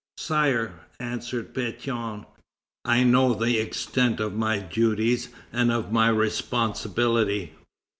[0.17, 2.25] "Sire," answered Pétion,
[2.83, 7.53] "I know the extent of my duties and of my responsibility."